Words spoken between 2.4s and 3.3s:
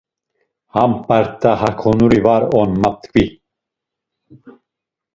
on ma ptǩvi.